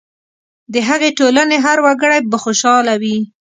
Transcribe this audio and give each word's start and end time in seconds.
د 0.73 0.75
هغې 0.87 1.09
ټولنې 1.19 1.57
هر 1.65 1.77
وګړی 1.85 2.19
به 2.31 2.37
خوشاله 2.43 2.93
وي. 3.01 3.17